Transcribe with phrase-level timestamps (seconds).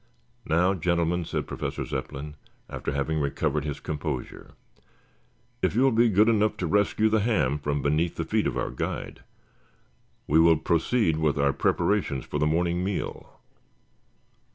[0.47, 2.33] "Now, gentlemen," said Professor Zepplin,
[2.67, 4.55] after having recovered his composure,
[5.61, 8.57] "if you will be good enough to rescue the ham from beneath the feet of
[8.57, 9.21] our guide,
[10.25, 13.39] we will proceed with our preparations for the morning meal.